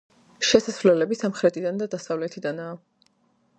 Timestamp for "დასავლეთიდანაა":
1.97-2.75